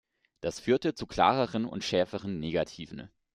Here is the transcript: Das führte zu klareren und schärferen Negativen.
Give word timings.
Das 0.39 0.59
führte 0.59 0.95
zu 0.95 1.05
klareren 1.05 1.65
und 1.65 1.83
schärferen 1.83 2.39
Negativen. 2.39 3.11